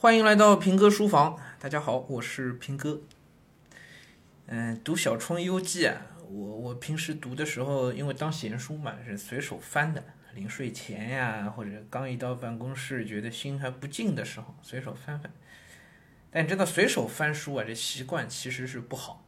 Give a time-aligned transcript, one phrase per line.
[0.00, 3.00] 欢迎来到平哥书房，大家好，我是平哥。
[4.46, 10.00] 嗯，读《小窗幽记》啊，我我平时读的时候，因为当闲书嘛，是随手翻的，
[10.34, 15.32] 临睡前呀，或者刚一到办公室，觉得心还不静的时候，随手翻翻。
[16.30, 19.26] 但你知道，随手翻书啊，这习惯其实是不好。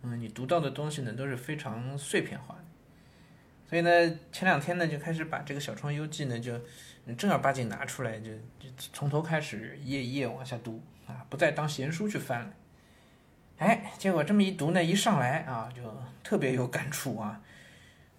[0.00, 2.64] 嗯，你读到的东西呢，都是非常碎片化的。
[3.68, 6.52] 所以呢，前两天呢，就开始把这个《小窗幽记》呢，就
[7.16, 12.52] 正儿八经拿出来，就就从头开始一页一页往下读啊，不再当闲书去翻了。
[13.58, 15.82] 哎，结果这么一读呢，一上来啊，就
[16.22, 17.40] 特别有感触啊。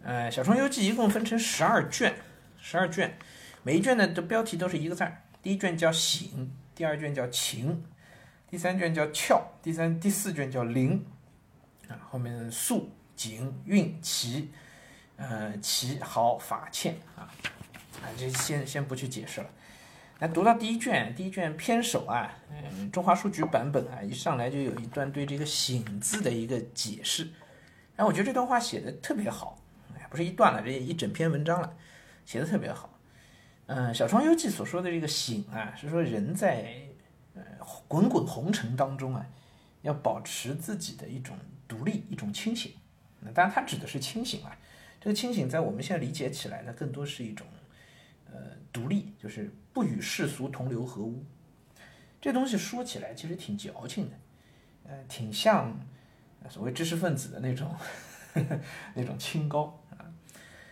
[0.03, 2.13] 呃，《小窗幽记》一共分成十二卷，
[2.59, 3.17] 十二卷，
[3.63, 5.21] 每一卷呢的标题都是一个字儿。
[5.41, 7.85] 第一卷叫“醒”，第二卷叫“情”，
[8.49, 11.05] 第三卷叫“窍”，第三、第四卷叫“灵”，
[11.87, 14.49] 啊，后面素、景、韵、奇。
[15.17, 17.29] 呃，其好法欠啊，
[18.01, 19.49] 啊，这先先不去解释了。
[20.19, 27.27] 那读到第一卷，第一卷篇首啊，嗯，中华书局版本啊，一上来就有一段对这个“醒”字的一个解释。
[27.95, 29.59] 哎，我觉得这段话写的特别好，
[29.95, 31.75] 哎，不是一段了，这一整篇文章了，
[32.25, 32.97] 写的特别好。
[33.65, 36.73] 嗯，《小窗幽记》所说的这个“醒”啊，是说人在
[37.35, 37.41] 呃
[37.87, 39.25] 滚滚红尘当中啊，
[39.81, 41.37] 要保持自己的一种
[41.67, 42.73] 独立，一种清醒。
[43.19, 44.55] 那当然，它指的是清醒啊。
[45.07, 47.47] 这个清醒在我们现在理解起来呢，更多是一种，
[48.29, 48.41] 呃，
[48.73, 51.23] 独立，就是不与世俗同流合污。
[52.19, 54.17] 这东西说起来其实挺矫情的，
[54.83, 55.79] 呃，挺像
[56.49, 57.73] 所谓知识分子的那种
[58.33, 58.59] 呵呵
[58.95, 60.03] 那种清高啊。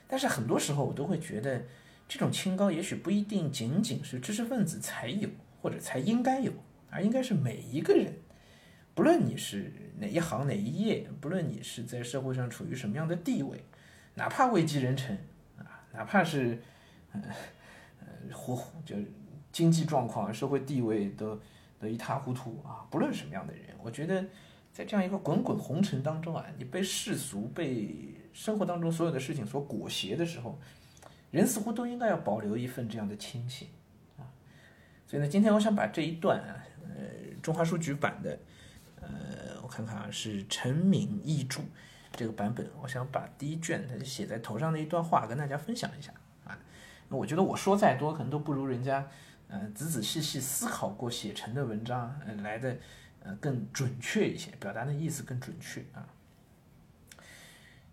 [0.06, 1.64] 但是很多时候我都会觉得，
[2.06, 5.30] 这种清高也许不一定仅仅是知识分子才有
[5.62, 6.52] 或者才应该有，
[6.90, 8.14] 而应该是每一个人，
[8.94, 13.64] 不论你是哪一行哪一业，不论你是在社会上处于什么样的地位。
[14.16, 15.18] 哪怕位极人臣
[15.58, 15.64] 啊，
[15.94, 16.62] 哪怕是
[17.12, 17.22] 呃
[18.00, 18.96] 呃活就
[19.52, 21.40] 经济状况、社会地位都
[21.80, 24.26] 都一塌糊涂啊，不论什么样的人，我觉得
[24.72, 30.58] 在这样一个滚滚红尘当中啊，你被世俗、被生活当中所有的事情所裹挟的时候，
[31.32, 33.68] 人似乎都应该要保留一份这样的清醒
[34.18, 34.24] 啊。
[35.08, 37.04] 所以呢，今天我想把这一段啊，呃，
[37.42, 38.40] 中华书局版的，
[39.02, 41.62] 呃，我看看啊，是陈敏译著。
[42.16, 46.14] 这个版本，我想把第一卷他写在头上的一段话跟大家分享一下
[46.46, 46.58] 啊。
[47.10, 49.08] 我觉得我说再多，可能都不如人家，
[49.48, 52.78] 呃，仔仔细细思考过写成的文章，呃，来的
[53.22, 56.08] 呃更准确一些，表达的意思更准确啊。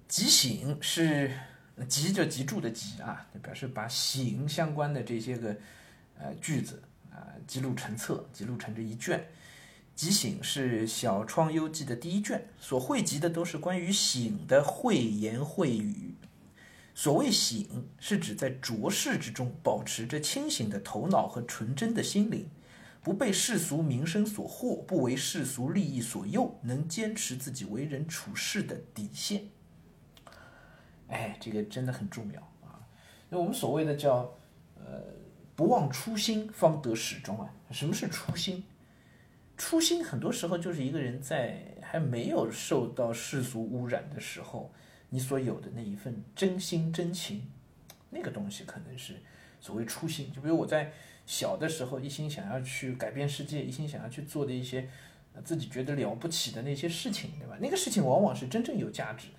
[0.07, 1.31] 即醒是
[1.89, 5.57] 急就急住的急啊，表示把醒相关的这些个
[6.19, 9.27] 呃句子啊记录成册，记录成这一卷。
[9.95, 16.15] 即醒是《小窗幽记》的第一卷，所汇集的都是关于醒的慧言秽语。
[16.95, 22.49] 所谓醒，是指在浊世之中保持着清醒的头脑和纯真的心灵，
[23.03, 29.49] 不被世俗名声所惑，不为世俗利益所诱，能坚持自己为人处事的底线。
[31.09, 32.81] 哎，这个真的很重要啊！
[33.29, 34.35] 那我们所谓的叫
[34.77, 35.03] 呃
[35.55, 37.55] “不忘初心，方得始终”啊。
[37.71, 38.65] 什么是初心？
[39.57, 44.73] 初心很多时候就是一个人在还没有受到世俗污染的时候，
[45.11, 47.49] 你所有的那一份真心真情，
[48.11, 49.15] 那个东西可能是
[49.61, 50.33] 所谓初心。
[50.33, 50.93] 就比如我在
[51.27, 54.89] 小的时候一心想要去改变世界，一心想要去做的一些
[55.45, 57.57] 自己觉得了不起的那些事情，对吧？
[57.61, 59.35] 那个事情往往是真正有价值的，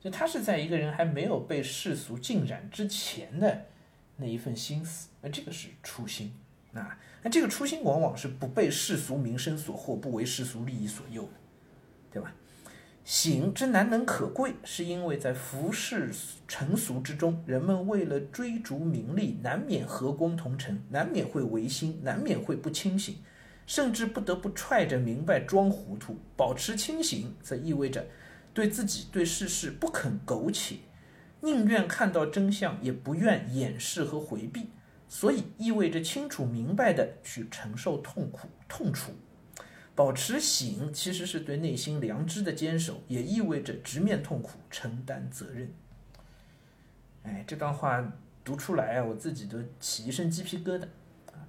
[0.00, 3.66] 就他是在一个人还没有被世俗浸染之前的
[4.16, 6.32] 那一份心思，那这个是初心。
[6.74, 11.28] 啊，那这个初心往往是不被世俗名声所惑，不为世俗利益所诱，
[12.12, 12.32] 对吧？
[13.04, 16.10] 醒之难能可贵，是因为在浮世
[16.46, 23.16] 尘俗之中，人们为了追逐名利，难免和光同尘，难免会违心，难免会不清醒，
[23.66, 26.18] 甚至不得不揣着明白装糊涂。
[26.36, 28.06] 保持清醒，则意味着
[28.52, 30.76] 对自己对世事不肯苟且，
[31.40, 34.68] 宁愿看到真相，也不愿掩饰和回避。
[35.08, 39.12] 所以意味着清楚明白的去承受痛苦痛楚，
[39.94, 45.72] 保持醒其实是对内心良知的坚守，也意味着直面痛苦承担责任。
[47.22, 48.12] 哎，这段话
[48.44, 50.84] 读出来，我自己都起一身鸡皮疙瘩
[51.32, 51.48] 啊。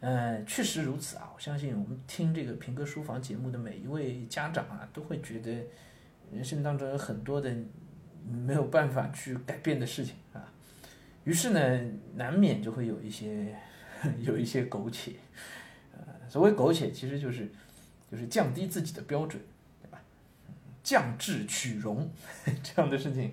[0.00, 5.50] 嗯，确实如此啊，我相信我们听这个平哥书房节目的每一位家长啊，都会觉得
[6.30, 7.54] 人生当中有很多的
[8.30, 10.52] 没有办法去改变的事情啊。
[11.24, 11.80] 于是呢，
[12.14, 13.54] 难免就会有一些
[14.20, 15.12] 有一些苟且，
[15.92, 17.50] 呃，所谓苟且，其实就是
[18.10, 19.40] 就是降低自己的标准，
[19.80, 20.00] 对吧？
[20.82, 22.10] 降智取荣
[22.62, 23.32] 这样的事情，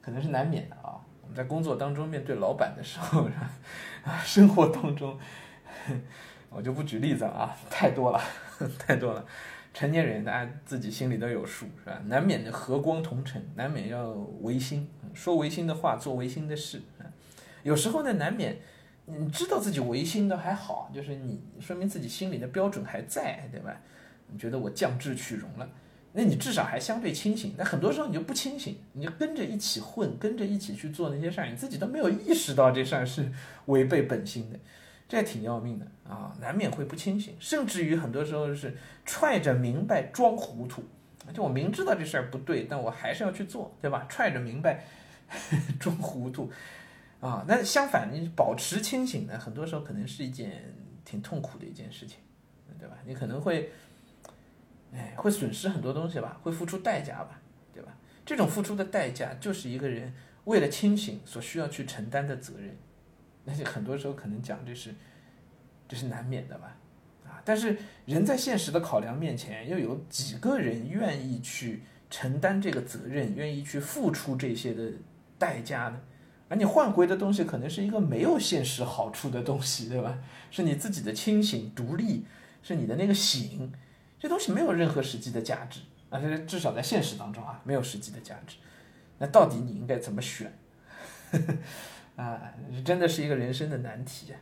[0.00, 1.00] 可能是难免的啊。
[1.22, 3.24] 我们在工作当中面对老板的时候，
[4.02, 5.18] 啊，生活当中
[6.48, 8.20] 我就不举例子了啊，太多了，
[8.78, 9.24] 太多了。
[9.74, 12.00] 成年人大家自己心里都有数，是吧？
[12.06, 14.08] 难免的和光同尘，难免要
[14.40, 16.80] 违心，说违心的话，做违心的事。
[17.62, 18.56] 有时候呢，难免
[19.06, 23.74] 你知道自己违心的还好，就是你说明自己心里的标准还在，对吧？
[24.30, 25.68] 你觉得我降智取容了，
[26.12, 27.54] 那你至少还相对清醒。
[27.56, 33.30] 但很多时候你就不清醒，你就跟着一起混，跟着一起去做那些事儿，你自己都没有意识到这事儿是
[33.66, 34.58] 违背本心的。
[35.08, 38.76] 这也挺要命的啊，难免会不清醒，甚至于很多时候是
[39.06, 40.82] 揣着明白装糊涂，
[41.32, 44.04] 就我明知道这事儿不对，但我还是要去做，对吧？
[44.10, 44.84] 揣着明白
[45.80, 46.50] 装糊涂
[47.20, 50.72] 啊，那相反，你保持清醒呢，很多时候可能是一件
[51.04, 52.18] 挺痛苦的一件事情，
[52.78, 52.96] 对吧？
[53.04, 53.72] 你可能会，
[54.92, 57.40] 哎，会损失很多东西吧，会付出代价吧，
[57.74, 57.96] 对吧？
[58.24, 62.76] 这种付出的代价，就是一个人为了清醒所需要去承担的责任。
[63.44, 64.94] 那就很多时候可能讲这是，
[65.88, 66.76] 这是难免的吧，
[67.24, 67.42] 啊！
[67.44, 74.92] 但是人在现实的考量面前，又有几个人愿意去承担这个责任，愿意去付出这些的
[75.38, 76.00] 代价呢？
[76.48, 80.18] 而你换回的东西可能是一个没有现实好处的东西，对吧？
[80.50, 82.24] 是你自己的清醒独立，
[82.62, 83.72] 是你的那个醒，
[84.18, 85.80] 这东西没有任何实际的价值
[86.10, 86.18] 啊！
[86.18, 88.56] 这至少在现实当中啊，没有实际的价值。
[89.18, 90.56] 那到底你应该怎么选？
[92.16, 92.40] 啊，
[92.84, 94.32] 真的是一个人生的难题！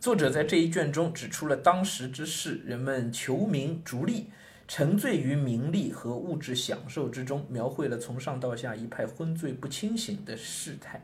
[0.00, 4.30] 作者在这一卷中指出了当时之事，人们求名逐利，
[4.68, 11.00] 沉醉于名利和物质享受之中，描绘了从上到下一派昏醉不清醒的事态。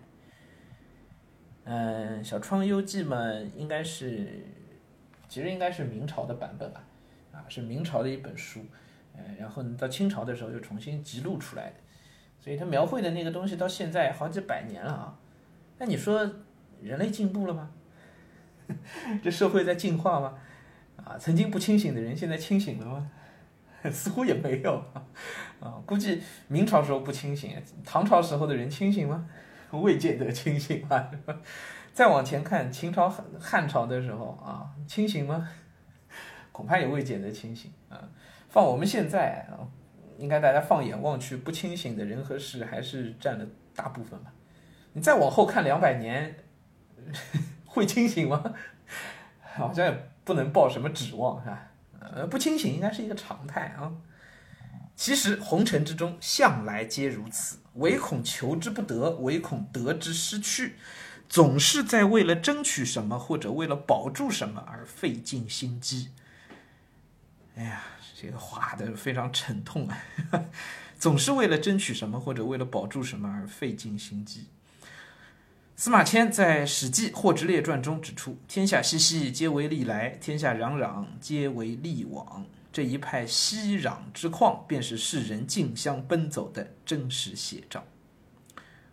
[1.64, 3.16] 嗯，《小窗幽记》嘛，
[3.56, 4.44] 应该是，
[5.31, 6.84] 其实应该是明朝的版本吧？
[7.32, 8.61] 啊，是明朝的一本书，
[9.16, 11.76] 嗯，然后到清朝的时候又重新辑录出来的，
[12.38, 15.19] 所以他描绘的那个东西到现在好几百年了啊。
[15.78, 16.31] 那你说
[16.82, 17.70] 人类进步了吗？
[19.25, 20.38] 这社会在进化吗？
[20.96, 23.11] 啊，曾经不清醒的人现在清醒了吗？
[23.91, 24.85] 似乎也没有
[25.61, 25.83] 啊。
[25.87, 29.27] 估计明朝时候不清醒，唐朝时候的人清醒吗？
[29.71, 31.11] 未见得清醒吧。
[31.93, 35.49] 再往前看，秦朝、汉汉朝的时候啊，清醒吗？
[36.53, 38.09] 恐怕也未见得清醒啊。
[38.49, 39.67] 放我们现在啊，
[40.19, 44.33] 应该大家放眼望去，不清醒的人和事还是占了大部分吧。
[44.93, 46.37] 你再往后看两百年，
[47.67, 48.55] 会清醒吗？
[49.43, 51.71] 好像也不能抱什么指望，是吧？
[52.12, 53.93] 呃，不清醒应该是一个常态啊。
[54.97, 60.77] 其实红尘之中向来皆如此，唯恐求之不得，唯恐得之失去，
[61.29, 66.11] 总是在为了争取什么或者为了保住什么而费尽心机。
[67.56, 67.83] 哎呀，
[68.21, 69.99] 这个话的非常沉痛啊！
[70.99, 74.47] 总是为了争取什么或者为了保住什么而费尽心机。
[75.76, 87.85] 司马迁在《史记·霍职列传》中指出：“天下熙熙，皆为利来；天下攘攘，皆为利往。”这一派熙攘之况，便是世人竞相奔走的真实写照。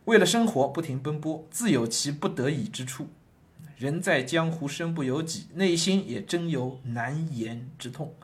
[0.05, 3.07] 为了生活，不停奔波，自有其不得已之处。
[3.77, 8.15] 人在江湖，身不由己，内心也真有难言之痛。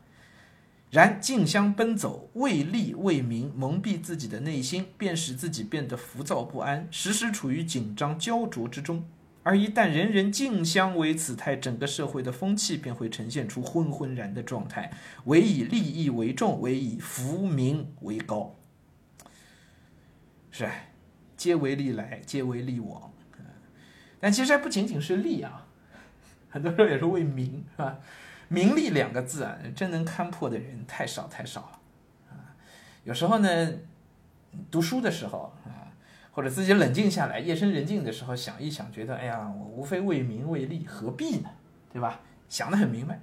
[0.90, 9.06] 然竞相奔走，为利为名，蒙蔽自己的内心，便使自己变得浮躁不安，时时处于紧张焦灼之中。
[9.44, 14.92] 而一旦人人竞相为此态，整个社会的风气便会呈现出昏昏然的状态，
[15.26, 18.56] 唯以利益为重，唯以浮名为高。
[20.52, 20.70] 是，
[21.36, 23.12] 皆为利来，皆为利往。
[24.20, 25.68] 但其实还不仅仅是利啊，
[26.50, 28.00] 很多时候也是为名，是吧？
[28.50, 31.80] 名利两个字啊，真能看破的人太少太少了
[32.32, 32.56] 啊！
[33.04, 33.72] 有时候呢，
[34.72, 35.92] 读书的时候啊，
[36.32, 41.50] 或者自己冷静下来、夜深人静的时候，想一想，觉得哎呀，我无非为名为利，何必呢？
[41.92, 42.22] 对吧？
[42.48, 43.20] 想得很明白。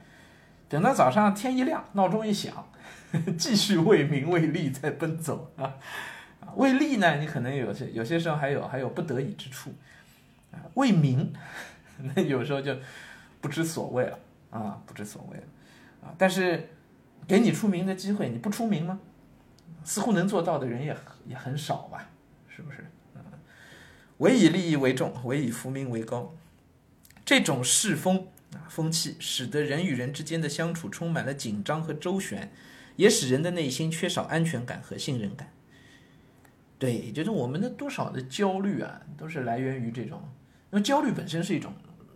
[0.69, 2.69] 等到早上天一亮，闹钟一响，
[3.39, 5.75] 继续为名为利在奔走啊！
[6.57, 9.73] 为利呢，你可能有些有些时候还有还有不得已之处
[10.53, 11.33] 啊；为名，
[12.15, 12.77] 那有时候就
[13.41, 14.19] 不知所谓了。
[14.55, 15.37] 啊，不知所谓，
[16.01, 16.15] 啊！
[16.17, 16.69] 但是
[17.27, 19.01] 给你出名的机会，你不出名吗？
[19.83, 20.97] 似乎能做到的人也
[21.27, 22.09] 也很少吧，
[22.49, 22.83] 是不是？
[23.17, 23.19] 啊，
[24.19, 26.33] 唯以利益为重，唯以浮名为高，
[27.25, 32.53] 这种世风啊风气，使得人与人之间的相处充满了紧张和周旋，
[32.95, 35.51] 也使人的内心缺少安全感和信任感。
[36.79, 40.23] 对，就是我们的多少的焦虑啊，都是来源于这种，
[40.71, 41.73] 因为焦虑本身是一种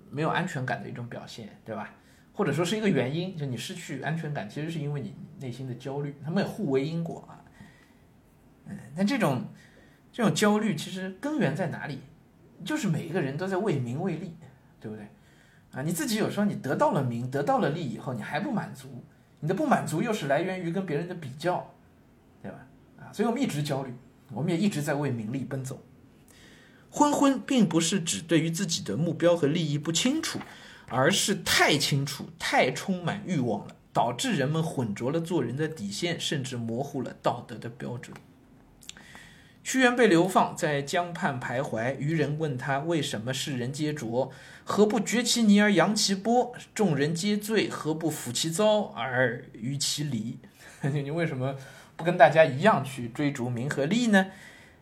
[0.08, 1.90] 没有安全感的一种表现，对吧？
[2.38, 7.42] 或者说是一个原因，就你失去安全感，其实是因为你内心的焦虑，他们也互为因果啊。
[8.66, 9.44] 嗯，那这种
[10.12, 11.98] 这种焦虑其实根源在哪里？
[12.64, 14.36] 就是每一个人都在为名为利，
[14.78, 15.08] 对不对？
[15.72, 19.02] 啊，你自己有时候你得到了名，得到了利以后，你还不满足，
[19.40, 21.68] 你的不满足又是来源于跟别人的比较，
[22.40, 22.58] 对吧？
[23.00, 23.92] 啊，所以我们一直焦虑，
[24.32, 25.82] 我们也一直在为名利奔走。
[26.88, 30.38] 昏昏并不是指对于自己的目标和利益不清楚，
[30.88, 38.16] 而是太清楚、太充满欲望了，导致人们混浊了做人的底线，甚至模糊了道德的标准。
[39.62, 44.32] 屈原被流放在江畔徘徊，渔人问他为什么世人皆浊，
[44.64, 46.54] 何不绝其泥而扬其波？
[46.74, 50.38] 众人皆醉，何不抚其糟而渔其离？
[50.80, 51.54] 你为什么
[51.96, 54.28] 不跟大家一样去追逐名和利呢？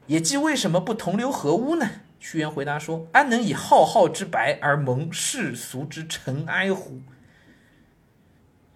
[0.06, 1.90] 野鸡为什么不同流合污呢？
[2.18, 7.00] 屈原回答说：“安能以浩浩之白而蒙世俗之尘埃乎？”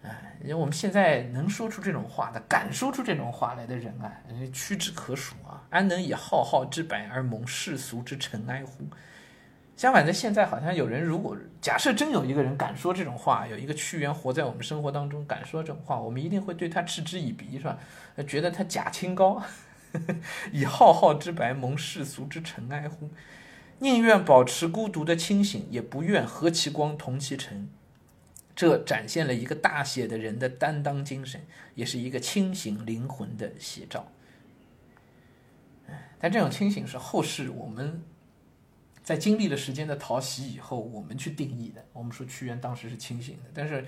[0.03, 4.11] 哎，我们现在能说出这种话的，敢说出这种话来的人啊，
[4.53, 5.63] 屈指可数啊！
[5.69, 8.85] 安能以浩浩之白而蒙世俗之尘埃乎？
[9.77, 17.79] 相反的，现在好像有人，如果假设真有一个人敢说这种话，有一个屈原活在我们生活当中，敢说这种话，我们一定会对他嗤之以鼻，是吧？
[18.27, 19.43] 觉得他假清高。
[20.53, 23.11] 以浩浩之白蒙世俗之尘埃乎？
[23.79, 27.69] 宁愿保持孤独的清醒，也不愿和其光同其尘。
[28.55, 31.41] 这展现了一个大写的人的担当精神，
[31.75, 34.13] 也是一个清醒灵魂的写照。
[36.19, 38.03] 但这种清醒是后世我们
[39.03, 41.83] 在经历了时间的淘洗以后，我们去定义的。
[41.95, 43.87] 我们说屈原当时是清醒的，但是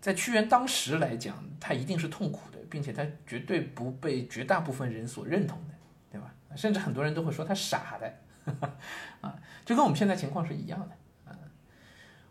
[0.00, 2.58] 在屈原当时来讲，他一定是痛苦的。
[2.70, 5.74] 并且他绝对不被绝大部分人所认同的，
[6.12, 6.34] 对吧？
[6.54, 8.14] 甚至很多人都会说他傻的，
[9.22, 11.38] 啊，就跟我们现在情况是一样的，啊，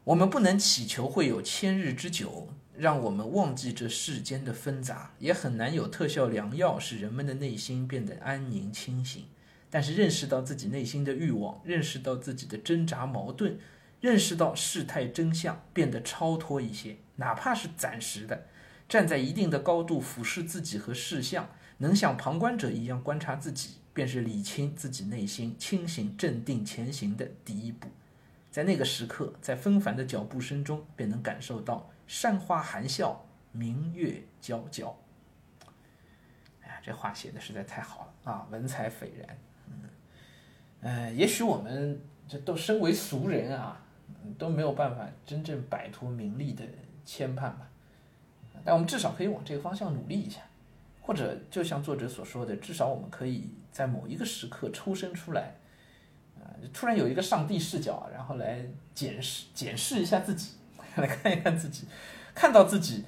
[0.03, 9.25] 我们不能祈求会有千日之久，让我们忘记这世间的纷杂，也很难有特效良药使人们的内心变得安宁清醒。
[9.71, 13.57] 但是认识到自己内心的欲望，认识到自己的挣扎矛盾，
[14.01, 18.47] 认识到事态真相，变得超脱一些，哪怕是暂时的。
[18.89, 27.89] 站在一定的高度俯视自己和事项，能像旁观者一样观察自己，便是理清自己内心、清醒镇定前行的第一步。
[28.49, 34.93] 在那个时刻，在纷繁的脚步声中，便能感受到山花含笑，明月皎皎。
[36.61, 39.37] 哎呀，这话写的实在太好了啊，文采斐然。
[39.67, 39.73] 嗯，
[40.79, 43.83] 呃，也许我们这都身为俗人啊，
[44.37, 46.63] 都没有办法真正摆脱名利的
[47.07, 47.69] 牵绊吧。
[48.65, 50.41] 但我们至少可以往这个方向努力一下，
[51.01, 55.55] 或者就像作者所说的，至少我们可以在某一个时刻抽身出来，
[56.37, 60.55] 啊，突然有一个上帝视角，然后来检视检视一下自己，
[60.97, 61.87] 来看一看自己，
[62.35, 63.05] 看到自己，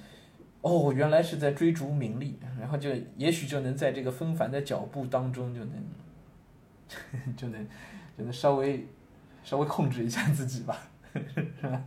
[0.61, 7.67] 哦，原来是在追逐名利，然后就也许就能在这个纷繁的脚步当中就能，就能
[8.17, 8.87] 就能稍微
[9.43, 11.83] 稍微控制一下自己吧，是吧？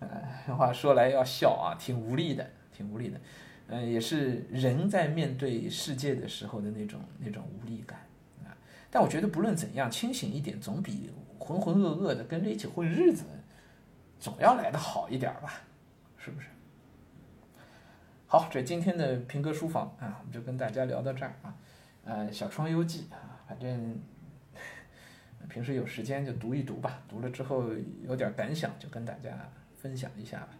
[0.00, 2.48] 呃，话说来要笑啊，挺无力的。
[2.70, 3.20] 挺无力的，
[3.66, 7.98] 嗯，也是人在面对世界的时候的那种那种无力感
[8.44, 8.54] 啊。
[8.88, 13.24] 但我觉得不论怎样，清醒一点总比浑浑噩噩的跟着一起混日子，
[14.20, 15.54] 总要来的好一点吧，
[16.16, 16.46] 是不是？
[18.28, 21.52] 好，这今天的平哥书房啊，我们就跟大家聊到这儿啊。
[22.04, 23.98] 呃，小窗幽记啊，反正
[25.48, 27.64] 平时有时间就读一读吧，读了之后
[28.06, 29.30] 有点感想就跟大家
[29.80, 30.57] 分享一下吧。